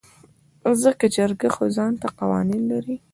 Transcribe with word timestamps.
ځکه 0.83 1.05
جرګه 1.15 1.49
خو 1.55 1.63
ځانته 1.75 2.07
قوانين 2.19 2.63
لري. 2.71 2.95